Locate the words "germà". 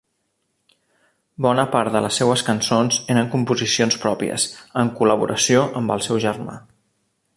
6.25-6.57